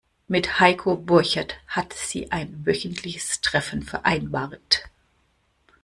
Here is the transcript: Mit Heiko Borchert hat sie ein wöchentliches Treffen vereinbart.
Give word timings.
Mit 0.27 0.59
Heiko 0.59 0.95
Borchert 0.97 1.57
hat 1.67 1.93
sie 1.93 2.31
ein 2.31 2.65
wöchentliches 2.65 3.39
Treffen 3.41 3.83
vereinbart. 3.83 4.85